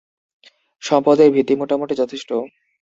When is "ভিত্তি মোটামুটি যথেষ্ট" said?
1.35-2.29